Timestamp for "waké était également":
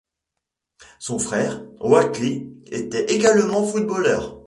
1.79-3.63